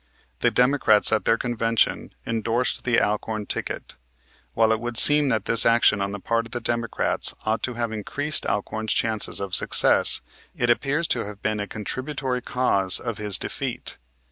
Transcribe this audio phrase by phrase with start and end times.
[0.39, 3.97] The Democrats at their convention endorsed the Alcorn ticket.
[4.55, 7.75] While it would seem that this action on the part of the Democrats ought to
[7.75, 10.21] have increased Alcorn's chances of success,
[10.55, 13.99] it appears to have been a contributory cause of his defeat.